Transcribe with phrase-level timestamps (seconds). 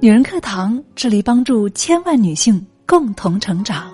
[0.00, 3.92] 女人课堂致力帮助千万女性共同成长。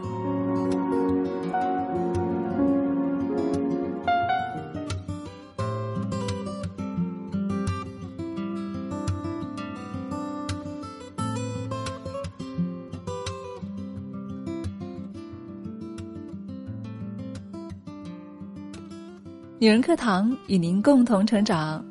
[19.61, 21.88] 女人课堂与您共同成长。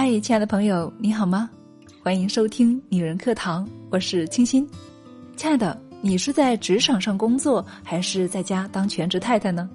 [0.00, 1.50] 嗨，亲爱的朋友，你好吗？
[2.04, 4.64] 欢迎收听女人课堂，我是清新。
[5.34, 9.68] 亲爱的，你是在职场上工作，还是在家当全职太太呢？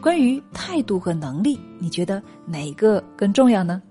[0.00, 3.82] 关于态度和能力，你觉得哪个更重要呢？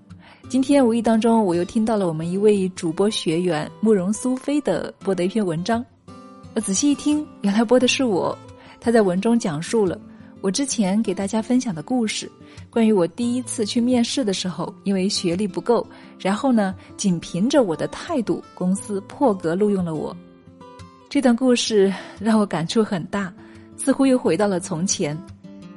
[0.48, 5.84] 今天无意当中，我又听到了我们一位主播学员慕容苏菲的播的一篇文章。
[6.54, 8.36] 我仔细一听，原来播的是我。
[8.80, 9.96] 他在文中讲述了。
[10.42, 12.28] 我之前给大家分享的故事，
[12.68, 15.86] 关于我第一次去面试的时候，因为学历不够，
[16.18, 20.14] 然后呢，仅凭着我的态度，公司破格录用了我。
[21.08, 23.32] 这段故事让我感触很大，
[23.76, 25.16] 似乎又回到了从前。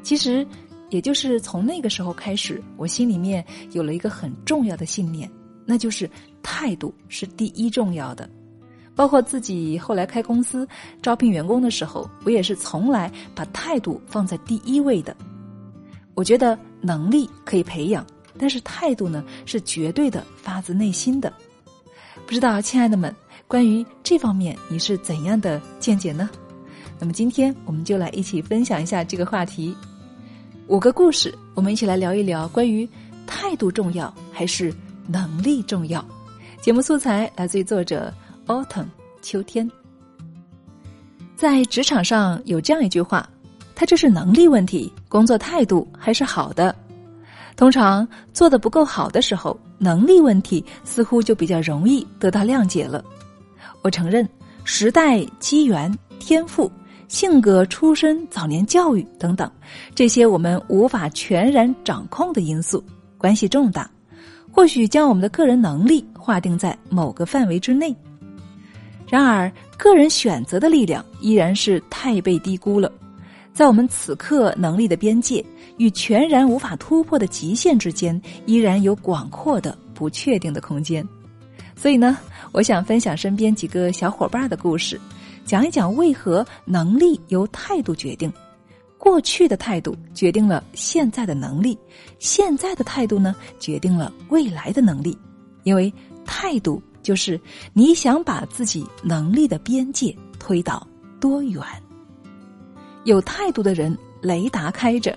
[0.02, 0.46] 其实，
[0.90, 5.30] 也就是从那个时候开始，我心里面有了一个很重要的信念，
[5.64, 6.10] 那就是
[6.42, 8.28] 态度是第一重要的。
[8.96, 10.68] 包括自己后来开公司
[11.02, 15.16] 招聘员工的时候，我也是从来把态度放在第一位的。
[16.14, 18.06] 我觉得能力可以培养，
[18.40, 21.32] 但是态度呢是绝对的发自内心的。
[22.26, 23.14] 不知道亲爱的们，
[23.48, 26.30] 关于这方面你是怎样的见解呢？
[26.98, 29.76] 那么今天我们就来一起分享一下这个话题。
[30.68, 32.90] 五个故事，我们一起来聊一聊关于
[33.28, 34.74] 态度重要还是
[35.06, 36.04] 能力重要。
[36.62, 38.12] 节目素材来自于作者。
[38.48, 38.86] Autumn，
[39.24, 39.70] 秋天，
[41.36, 43.28] 在职场上有这样一句话
[43.74, 46.76] ：“他这是能力问题，工作态度还是好的。”
[47.58, 53.04] 通常做的不够好的时候，能力问题似乎就比较容易得到谅解了。
[53.82, 54.28] 我承认，
[54.64, 56.72] 时代、机缘、天赋、
[57.08, 59.50] 性格、出身、早年教育等等，
[59.96, 62.84] 这些我们无法全然掌控的因素，
[63.18, 63.90] 关系重大。
[64.52, 67.96] 或许将我们的个人能力划定在某个范围之内。
[69.08, 72.92] 然而，个人选择的力量依然是太被低估了。
[73.54, 75.46] 在我们此刻能力的边界
[75.78, 81.08] 与全然无法突破的极限之间，依然有广阔的不确定的空间。
[81.76, 82.18] 所以呢，
[82.52, 85.00] 我想分享身边几个小伙伴的故事，
[85.46, 88.32] 讲一讲为何能力由态度决定。
[88.98, 91.78] 过去的态度决定了现在的能力，
[92.18, 95.18] 现在的态度呢，决定了未来的能力。
[95.64, 95.94] 因为
[96.26, 96.82] 态度。
[97.06, 97.40] 就是
[97.72, 100.86] 你想把自己能力的边界推到
[101.20, 101.62] 多远？
[103.04, 105.16] 有态度的人，雷达开着。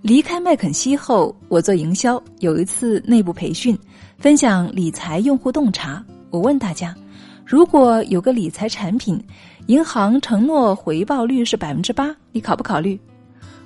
[0.00, 3.76] 离开麦肯锡后，我做营销，有一次内部培训，
[4.16, 6.02] 分享理财用户洞察。
[6.30, 6.94] 我问大家，
[7.44, 9.20] 如果有个理财产品，
[9.66, 12.98] 银行承诺回报率是百分之八，你考不考虑？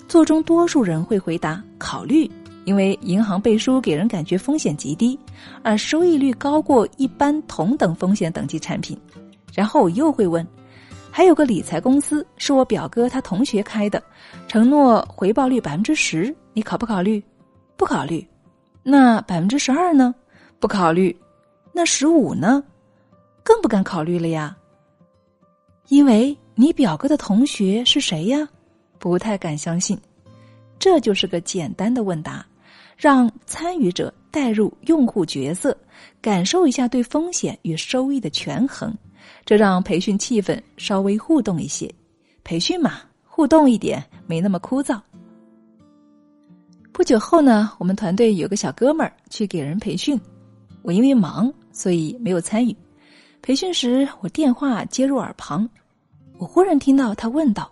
[0.09, 2.31] 座中多数人会回答考虑。
[2.65, 5.19] 因为银行背书给人感觉风险极低，
[5.63, 8.99] 而收益率高过一般同等风险等级产品。
[9.53, 10.47] 然后我又会问，
[11.11, 14.03] 还有个理财公司是我表哥他同学开的，
[14.49, 17.23] 承诺回报率百分之十，你考不考虑？
[17.77, 18.27] 不考虑。
[18.83, 20.15] 那百分之十二呢？
[20.59, 21.15] 不考虑。
[21.73, 22.63] 那十五呢？
[23.43, 24.57] 更不敢考虑了呀。
[25.89, 28.49] 因为你表哥的同学是谁呀？
[28.99, 29.99] 不太敢相信。
[30.79, 32.45] 这就是个简单的问答。
[32.97, 35.77] 让参与者带入用户角色，
[36.21, 38.95] 感受一下对风险与收益的权衡，
[39.45, 41.93] 这让培训气氛稍微互动一些。
[42.43, 45.01] 培训嘛，互动一点，没那么枯燥。
[46.93, 50.21] 不久后呢，我们团队有个小哥们儿去给人培训，
[50.83, 52.75] 我因为忙，所以没有参与。
[53.43, 55.69] 培训时，我电话接入耳旁，
[56.39, 57.71] 我忽然听到他问道：“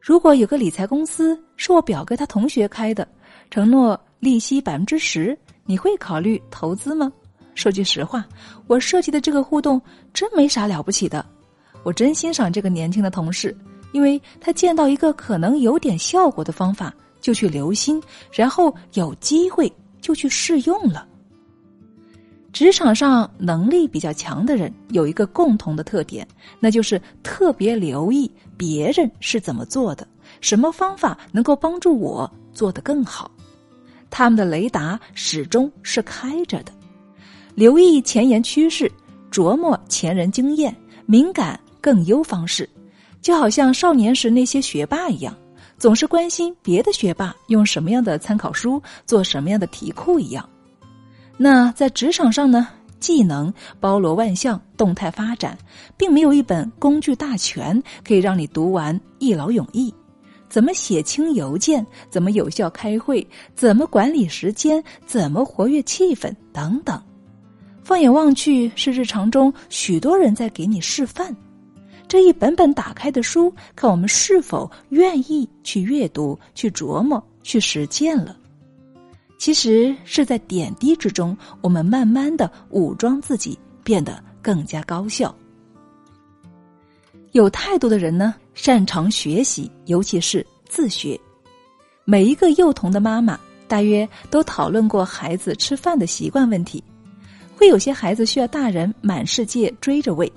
[0.00, 3.06] 如果有个理财公司是我表哥他同学开的，
[3.50, 7.12] 承诺。”利息百分之十，你会考虑投资吗？
[7.54, 8.26] 说句实话，
[8.66, 9.80] 我设计的这个互动
[10.12, 11.24] 真没啥了不起的。
[11.82, 13.56] 我真欣赏这个年轻的同事，
[13.92, 18.02] 因为他见到一个可能有点效果的方法，就去留心，
[18.32, 21.06] 然后有机会就去试用了。
[22.52, 26.26] 职场上能力比较强的人有一个共同的特点，
[26.58, 30.08] 那就是特别留意别人是怎么做的，
[30.40, 33.30] 什么方法能够帮助我做得更好。
[34.18, 36.72] 他们的雷达始终是开着的，
[37.54, 38.90] 留意前沿趋势，
[39.30, 40.74] 琢磨前人经验，
[41.04, 42.66] 敏感更优方式，
[43.20, 45.36] 就好像少年时那些学霸一样，
[45.76, 50.48] 总是关心别的学霸用什么样的参考书，做什么样的题库一样。
[51.36, 52.68] 那在职场上呢？
[52.98, 55.58] 技能包罗万象，动态发展，
[55.94, 59.92] 并没有一本工具大全可以让你读完一劳永逸。
[60.56, 61.86] 怎么写清邮件？
[62.08, 63.28] 怎么有效开会？
[63.54, 64.82] 怎么管理时间？
[65.04, 66.34] 怎么活跃气氛？
[66.50, 66.98] 等等。
[67.84, 71.36] 放眼望去，是日常中许多人在给你示范。
[72.08, 78.34] 这一本本打开的书，看我们是否愿意去阅读、去琢磨、去实践了。
[79.36, 85.36] 其实是在点滴之中，我们慢慢的武装自己，变得更加高效。
[87.32, 91.20] 有态度的人呢，擅长学习，尤其是自学。
[92.06, 93.38] 每一个幼童的妈妈，
[93.68, 96.82] 大约都讨论过孩子吃饭的习惯问题。
[97.54, 100.30] 会有些孩子需要大人满世界追着喂。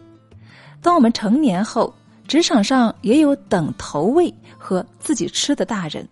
[0.82, 1.94] 当我们成年后，
[2.28, 6.08] 职场上也有等投喂和自己吃的大人。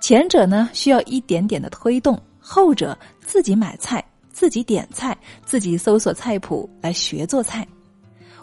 [0.00, 7.66] 前者呢需要一点点的推动，后者自己买菜、自己点菜、自己搜索菜谱来学做菜。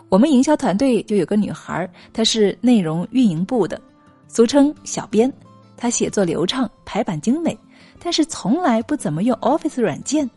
[0.09, 3.79] 我们营销团队就有个女孩，她是内容运营部的，
[4.27, 5.31] 俗称小编。
[5.75, 7.57] 她写作流畅，排版精美，
[7.99, 10.29] 但是从来不怎么用 Office 软件。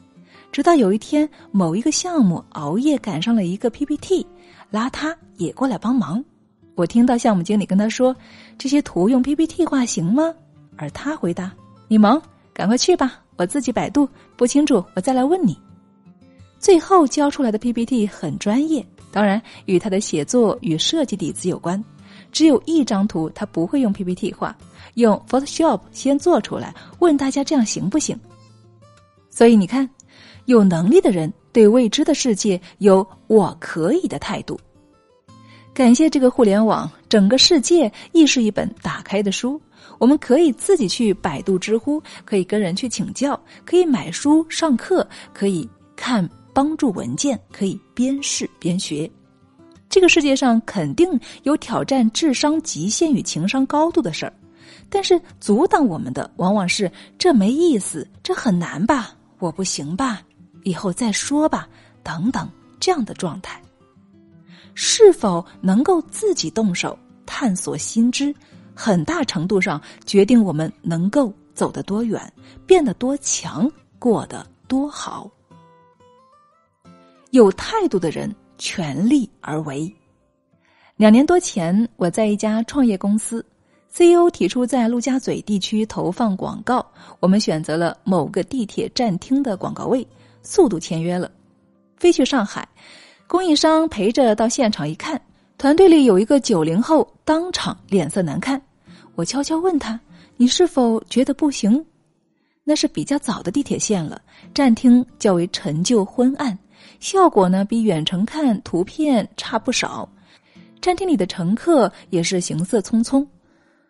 [0.51, 4.27] 直到有一天，某一个项目熬夜赶上了一个 PPT，
[4.71, 6.25] 拉她也过来帮忙。
[6.75, 8.15] 我听到项目经理跟他说
[8.57, 10.33] ：“这些图用 PPT 画行吗？”
[10.77, 11.53] 而他回答
[11.89, 12.23] ：“你忙，
[12.53, 15.59] 赶快去吧，我自己百度，不清楚我再来问你。”
[16.61, 18.85] 最后交出来的 PPT 很专业，
[19.19, 21.83] 当然与他的写作与设计底子有关。
[22.31, 24.57] 只有一张图他不会用 PPT 画，
[24.95, 28.17] 用 Photoshop 先做出来，问大家这样行不行？
[29.29, 29.91] 所以你看，
[30.45, 34.57] 有能力的人对未知的世界有“我可以”的态度。
[35.75, 39.61] 感谢这个互联网，整个世界亦是一本打开的书。
[39.99, 49.09] 我们可以自己去百度、知乎，可以跟人去请教，可以买书上课，可以看帮助文件，可以边试边学。
[49.89, 51.09] 这个世界上肯定
[51.45, 54.33] 有挑战智商极限与情商高度的事儿，
[54.91, 60.21] 但是阻挡我们的往往是这没意思，这很难吧，我不行吧，
[60.65, 61.69] 以后再说吧，
[62.03, 62.51] 等等
[62.81, 63.63] 这样的状态。
[64.75, 68.35] 是否能够自己动手探索新知？
[68.75, 72.21] 很大程度上决定我们能够走得多远，
[72.67, 73.71] 变得多强，
[74.01, 75.31] 过得多好。
[77.31, 79.93] 有态度的人全力而为。
[80.97, 83.45] 两年多前，我在一家创业公司
[83.93, 86.85] ，CEO 提出在陆家嘴地区投放广告，
[87.21, 90.07] 我们选择了某个地铁站厅的广告位，
[90.43, 91.31] 速度签约了，
[91.97, 92.67] 飞去上海，
[93.27, 95.21] 供应商陪着到现场一看，
[95.57, 98.61] 团队里有一个九零后，当场脸色难看。
[99.15, 100.01] 我悄悄问他
[100.37, 101.85] ：“你是否觉得不行？”
[102.65, 104.21] 那是比较早的地铁线了，
[104.53, 106.57] 站厅较为陈旧昏暗，
[107.01, 110.09] 效果呢比远程看图片差不少。
[110.81, 113.27] 餐厅里的乘客也是行色匆匆，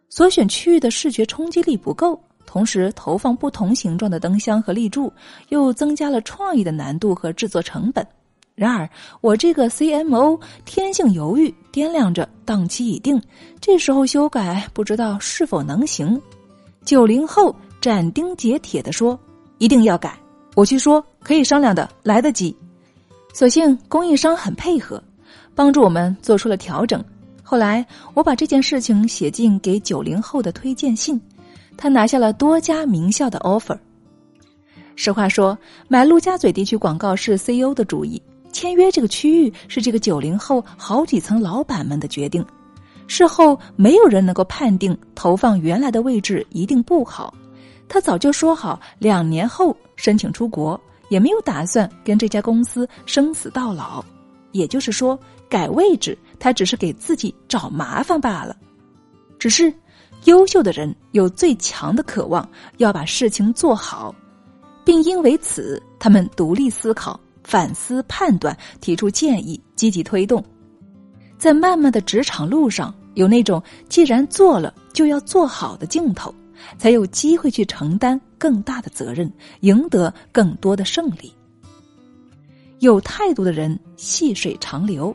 [0.08, 5.12] 所选区域的视觉冲击力不够，同时投放不同形状的灯箱和立柱，
[5.50, 8.06] 又增加了创意的难度和制作成本。
[8.55, 8.88] 然而，
[9.20, 13.22] 我这个 CMO 天性犹豫，掂量着档期已定，
[13.61, 16.20] 这时候修改不知道是否能行。
[16.84, 19.16] 九零后斩钉截铁的说
[19.58, 20.19] ：“一定要改。”
[20.56, 22.56] 我去说可以商量的，来得及。
[23.32, 25.02] 所幸供应商很配合，
[25.54, 27.02] 帮助我们做出了调整。
[27.42, 31.20] 后来我把这件事情写进给九零后的推荐信，
[31.76, 33.78] 他拿下了多家名校的 offer。
[34.97, 35.56] 实话说，
[35.87, 38.20] 买陆家嘴地区广告是 CEO 的主意。
[38.50, 42.44] 签约这个区域是这个九零后好几层老板们的决定，
[43.06, 47.32] 事后没有人能够判定投放原来的位置一定不好。
[47.88, 54.04] 他早就说好两年后申请出国，也没有打算跟这家公司生死到老。
[54.52, 58.56] 也就是说，改位置他只是给自己找麻烦罢了。
[59.38, 59.72] 只是
[60.24, 62.48] 优秀的人有最强的渴望，
[62.78, 64.14] 要把事情做好，
[64.84, 67.18] 并因为此他们独立思考。
[67.44, 70.44] 反思、判断、提出建议、积极推动，
[71.38, 76.34] 在漫漫的职场路上，有那种既然做了就要做好的劲头，
[76.76, 81.32] 才有机会去承担更大的责任，赢得更多的胜利。
[82.80, 85.14] 有态度的人细水长流。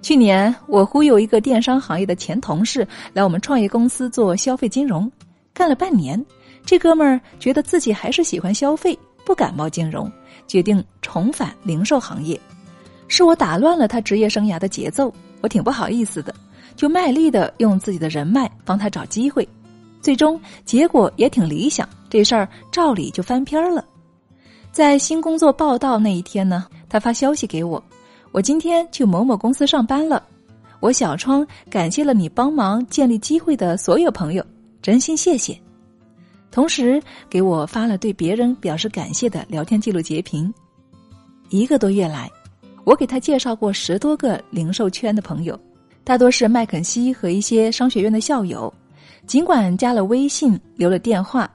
[0.00, 5.10] 去年，我忽悠一个电商行业的前同事来我们创业公司做消费金融，
[5.52, 6.22] 干了半年，
[6.64, 8.98] 这哥们儿觉得自己还是喜欢消费。
[9.26, 10.12] 不感冒金融，
[10.46, 12.38] 决定重返零售行业，
[13.08, 15.10] 是我打乱了他职业生涯的节奏。
[15.40, 16.34] 我挺不好意思的，
[16.76, 19.48] 就卖力的用自己的人脉帮他找机会，
[20.04, 21.88] 最终结果也挺理想。
[22.10, 23.82] 这事儿照理就翻篇了。
[24.70, 27.82] 在新工作报道那一天呢，他发消息给我
[28.30, 30.22] ：“我今天去某某公司上班了。”
[30.78, 34.44] 我小窗感谢了你帮忙建立机会的所有朋友，
[34.82, 35.58] 真心谢谢。
[36.50, 40.52] 同时给我发了对别人表示感谢的聊天记录截屏。
[41.48, 42.30] 一个多月来，
[42.84, 45.58] 我给他介绍过十多个零售圈的朋友，
[46.04, 48.72] 大多是麦肯锡和一些商学院的校友。
[49.26, 51.50] 尽管加了微信，留了电话，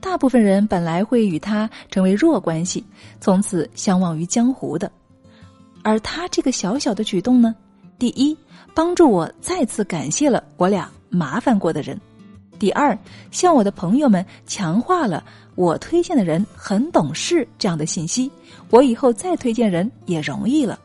[0.00, 2.84] 大部分人本来会与他成为弱关系，
[3.20, 4.90] 从此相忘于江湖的。
[5.82, 7.54] 而他这个小小的举动呢？
[7.98, 8.36] 第一，
[8.74, 11.96] 帮助我再次感谢了我俩麻烦过的人；
[12.58, 12.96] 第二，
[13.30, 18.30] 向我的朋友们强化了我推荐的人很懂事这样的信息，
[18.70, 20.78] 我以后再推荐人也容易了；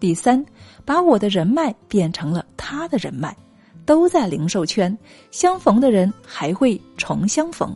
[0.00, 0.44] 第三，
[0.84, 3.36] 把我的人脉变成了他的人脉，
[3.84, 4.96] 都在零售圈，
[5.30, 7.74] 相逢的人还会重相逢。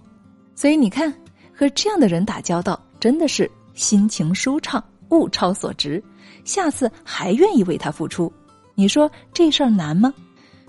[0.55, 1.13] 所以你看，
[1.55, 6.03] 和这样的人打交道，真的是心情舒畅，物超所值，
[6.45, 8.33] 下次还愿意为他付出。
[8.75, 10.13] 你说这事儿难吗？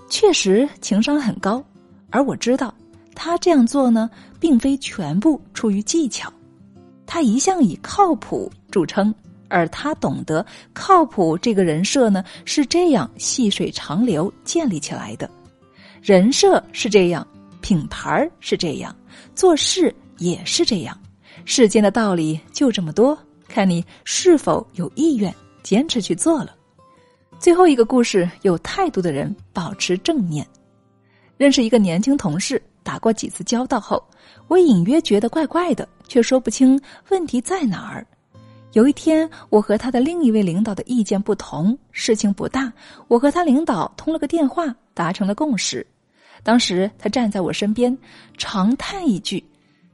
[0.08, 1.64] 确实情商很高，
[2.10, 2.74] 而我知道
[3.14, 6.32] 他这样做呢，并非全部出于技巧。
[7.06, 9.14] 他一向以靠谱著称，
[9.48, 15.30] 而他懂得靠谱这个人设呢，是这样细水长流建立起来的。
[16.02, 17.26] 人设是这样，
[17.60, 18.94] 品牌是这样，
[19.34, 20.98] 做事也是这样。
[21.44, 26.54] 世间的道理就这么多，看你是否有意愿坚持去做了。
[27.38, 30.46] 最后一个故事，有态度的人保持正面。
[31.36, 34.02] 认识一个年轻同事，打过几次交道后，
[34.46, 38.06] 我隐约觉得怪怪的，却说不清问题在哪儿。
[38.74, 42.72] 有一天，我和他的另一位领导的意见不同，事情不大，
[43.06, 45.86] 我和他领导通了个电话，达成了共识。
[46.42, 47.96] 当时他站在我身边，
[48.36, 49.42] 长叹一句：“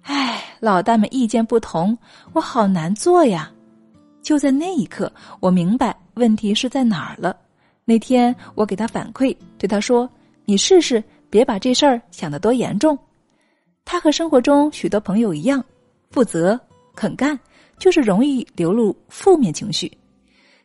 [0.01, 1.97] 唉，老大们意见不同，
[2.33, 3.53] 我好难做呀。”
[4.23, 7.37] 就在那一刻，我明白问题是在哪儿了。
[7.85, 10.09] 那天我给他反馈，对他说
[10.47, 12.99] ：“你试试，别把这事儿想得多严重。”
[13.85, 15.63] 他和生活中许多朋友一样，
[16.11, 16.59] 负责
[16.95, 17.39] 肯干，
[17.81, 19.91] 就是容易流露负面情绪。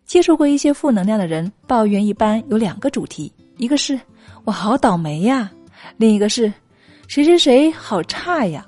[0.06, 4.00] 接触过一些负能量的人，抱怨一般有两个主题：一个是
[4.44, 5.50] 我好倒霉呀，
[5.98, 6.54] 另一个是
[7.08, 8.64] 谁谁谁好差呀。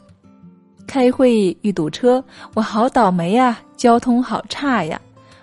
[0.87, 2.23] 开会遇堵车，
[2.55, 3.59] 我好倒霉呀！
[3.75, 4.99] 交通好差呀，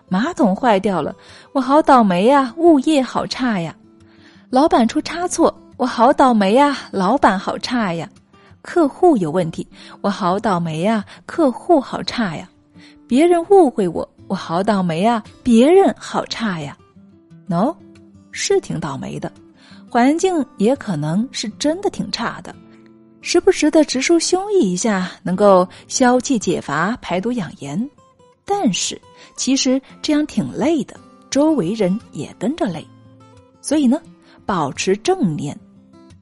[0.08, 1.14] 马桶坏掉了，
[1.52, 2.52] 我好倒霉呀！
[2.56, 3.76] 物业好差呀，
[4.48, 6.76] 老板出差错，我好倒霉呀！
[6.90, 8.08] 老板好差呀，
[8.62, 9.68] 客户有问题，
[10.00, 11.04] 我好倒霉呀！
[11.26, 12.48] 客户好差呀，
[13.06, 15.22] 别人误会我，我好倒霉啊！
[15.42, 16.76] 别人好差呀。
[17.46, 17.74] ，no，，
[18.32, 19.30] 是挺倒霉的，
[19.90, 22.54] 环境也可能是真的挺差的。
[23.20, 27.90] 时不时的直抒胸臆一下，能够消气解乏、排毒养颜，
[28.44, 29.00] 但是
[29.36, 30.98] 其实这样挺累的，
[31.30, 32.86] 周围人也跟着累。
[33.60, 34.00] 所以呢，
[34.44, 35.58] 保持正念。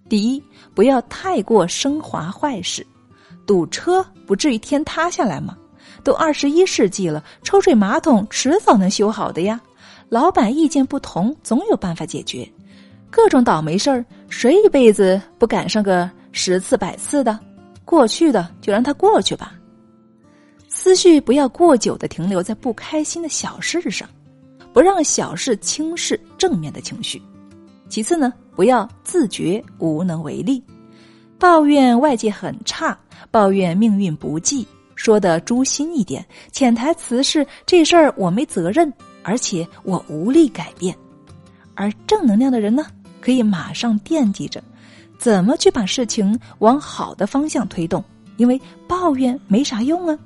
[0.08, 0.42] 第一，
[0.74, 2.86] 不要太过升华坏事。
[3.46, 5.56] 堵车不至于天塌下来吗？
[6.04, 9.60] 都二十一世纪了，抽水马桶迟早能修好的呀。
[10.08, 12.48] 老板意见不同，总有办法解决。
[13.10, 16.10] 各种倒霉事儿，谁一辈子不赶上个？
[16.34, 17.38] 十次百次的，
[17.84, 19.52] 过去的就让它过去吧。
[20.66, 24.08] 思绪不要过久的停留在不开心的小事上，
[24.72, 27.20] 不让小事轻视正面的情绪。
[27.90, 30.64] 其次呢，不要自觉无能为力，
[31.38, 32.98] 抱怨外界很差，
[33.30, 40.96] 抱怨命运不济，说的诛心一点，潜台词是这事儿我没责任，而且我无力改变。
[41.74, 42.86] 而正能量的人呢，
[43.20, 44.62] 可以马上惦记着。
[45.18, 48.04] 怎么去把事情往好的方向推动？
[48.36, 50.18] 因为抱怨没啥用啊！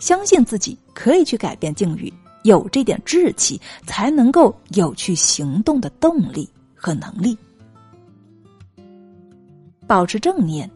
[0.00, 7.36] 相信自己可以去改变境遇，有这点志气，才能够有去行动的动力和能力。
[9.86, 10.68] 保持正念，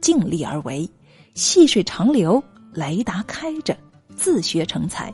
[0.00, 0.88] 尽力而为，
[1.34, 2.42] 细水长流，
[2.78, 3.76] 雷达开着，
[4.14, 5.12] 自学成才。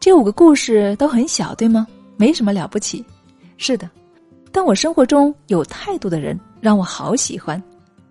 [0.00, 1.86] 这五个故事都很小，对吗？
[2.16, 3.04] 没什么了不起。
[3.58, 3.88] 是的。
[4.50, 7.62] 但我生活中有态度的人让我好喜欢，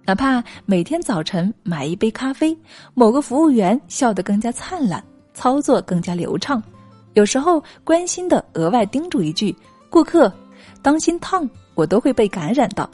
[0.06, 2.56] 哪怕每天早晨买一杯咖啡，
[2.94, 6.62] 某个服务员笑得更加灿烂，操作更加流畅，
[7.14, 9.56] 有时候关心的额外叮嘱一句
[9.90, 10.32] “顾客
[10.84, 12.88] 当心烫”，我都会被感染到。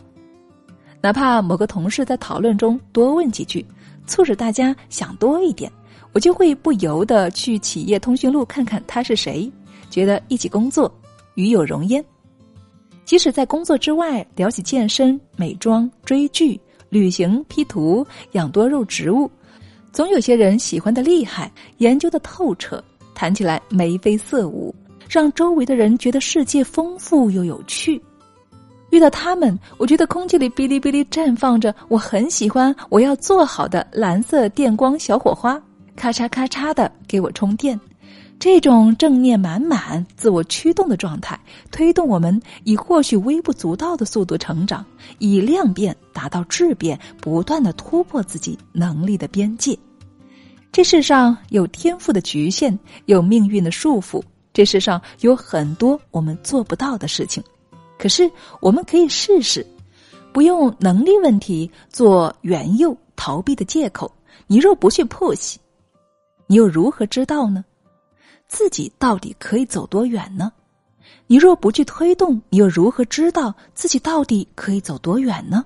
[1.01, 3.65] 哪怕某个同事在讨论中多问几句，
[4.11, 5.71] 促使大家想多一点，
[6.11, 9.49] 我就会不由得去企业通讯录看看他是谁，
[9.89, 10.93] 觉得一起工作
[11.35, 12.03] 与有荣焉。
[13.05, 19.31] 即使在工作之外聊起健身、美妆、追剧、旅行、P 图、养多肉植物，
[19.93, 22.83] 总有些人喜欢的厉害，研究的透彻，
[23.15, 24.75] 谈起来眉飞色舞，
[25.07, 28.01] 让周围的人觉得世界丰富又有趣。
[28.91, 35.59] 遇到他们，我觉得空气里哔哩哔哩绽放着我很喜欢、我要做好的蓝色电光小火花，
[35.95, 37.79] 咔嚓咔嚓的给我充电。
[38.37, 41.39] 这种正念满满、自我驱动的状态，
[41.71, 44.83] 推动我们以或许微不足道的速度成长，
[45.19, 49.77] 以量变达到质变，不断的突破自己能力的边界。
[50.71, 54.21] 这世上有天赋的局限，有命运的束缚，
[54.53, 57.41] 这世上有很多我们做不到的事情。
[58.01, 58.27] 可是，
[58.61, 59.63] 我们可以试试，
[60.33, 64.11] 不用能力问题做援诱、逃避的借口。
[64.47, 65.59] 你若不去破析
[66.47, 67.63] 你又如何知道呢？
[68.47, 70.51] 自己到底可以走多远呢？
[71.27, 75.63] 你若不去推动，你又如何知道自己到底可以走多远呢？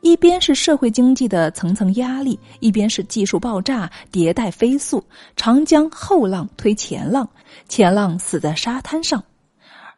[0.00, 5.02] 一边是社会经济的层层压力，一边是技术爆炸、迭代飞速，
[5.36, 7.26] 长江后浪推前浪，
[7.68, 9.22] 前浪死在沙滩上。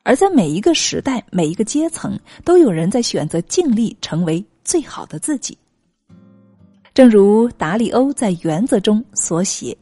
[0.05, 5.57] 而在每一个时代、每一个阶层，都有人在选择尽力成为最好的自己。
[6.93, 9.77] 正如达里欧在《原则》中所写：“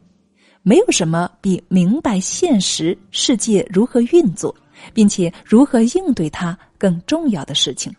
[0.63, 4.55] 没有什么比明白现实世界如何运作，
[4.93, 7.93] 并且如何应对它更重要的事情。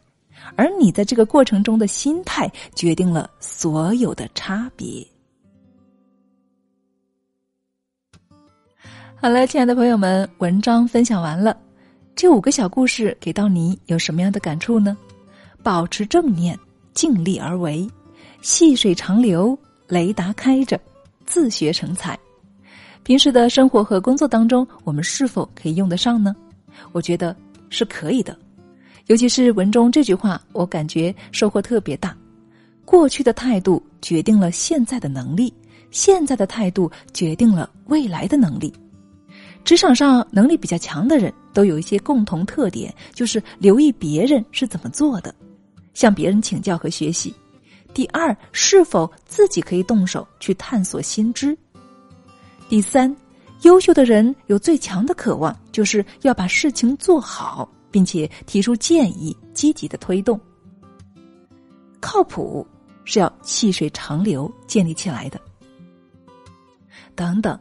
[0.57, 5.07] 而你在这个过程中的心态，决定了所有的差别。”
[9.15, 11.57] 好了，亲爱的朋友们，文章分享完了。
[12.17, 14.97] 这五个小故事给到你有什么样的感触呢？
[15.65, 16.57] 保持正念，
[16.93, 17.89] 尽力而为，
[18.41, 20.81] 细水长流，雷达开着，
[21.27, 22.17] 自学成才。
[23.03, 26.35] 平时的生活和工作当中，我们是否可以用得上呢？
[26.93, 27.35] 我觉得
[27.69, 28.39] 是可以的。
[29.07, 32.17] 尤其是文中这句话，我感觉收获特别大。
[32.85, 35.53] 过去的态度决定了现在的能力，
[35.91, 38.73] 现在的态度决定了未来的能力。
[39.65, 45.35] 职场上能力比较强的人都有一些共同特点，就是留意别人是怎么做的，
[45.95, 47.35] 向别人请教和学习。
[47.95, 51.57] 第二，是否自己可以动手去探索新知。
[52.69, 53.15] 第三，
[53.63, 60.39] 优秀的人有最强的渴望，就是要把事情做好，并且提出建议，积极的推动。
[62.01, 62.67] 靠谱
[63.05, 65.41] 是要细水长流建立起来的。
[67.15, 67.59] 等等，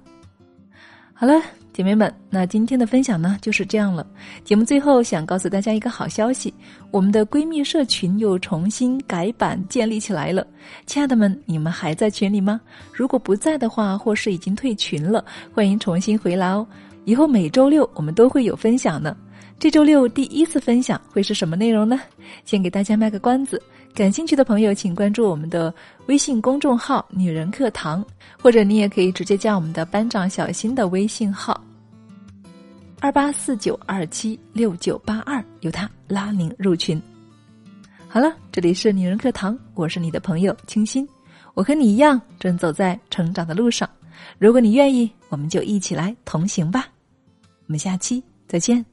[1.14, 1.42] 好了。
[1.74, 4.06] 姐妹们，那今天的分享呢就是这样了。
[4.44, 6.54] 节目最后想告诉大家一个好消息，
[6.92, 10.46] 我们的闺蜜社群又重新改版建立起来了。
[10.86, 12.62] 亲爱的们，你们还在群里吗？
[12.94, 16.66] 如果不在的话，或是已经退群了，欢迎重新回来哦。
[17.06, 19.18] 以后每周六我们都会有分享呢。
[19.58, 22.00] 这周六第一次分享会是什么内容呢？
[22.46, 23.60] 先给大家卖个关子。
[23.94, 25.72] 感兴趣的朋友，请关注我们的
[26.08, 28.04] 微信公众号“女人课堂”，
[28.42, 31.64] 或者你也可以直接加我们的班长小新的微信号：
[33.00, 37.00] 二八四九二七六九八二，由他拉您入群。
[38.08, 41.08] 好了，这里是女人课堂，我是你的朋友清新，
[41.54, 43.88] 我和你一样正走在成长的路上。
[44.40, 46.88] 如果你愿意，我们就一起来同行吧。
[47.44, 48.93] 我们下期再见。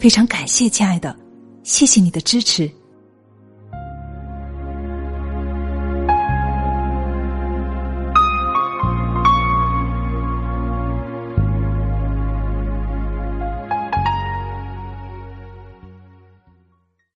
[0.00, 1.14] 非常感谢，亲爱的，
[1.62, 2.79] 谢谢你的支持。